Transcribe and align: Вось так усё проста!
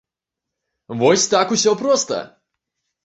Вось 1.03 1.27
так 1.35 1.53
усё 1.57 1.77
проста! 1.85 2.17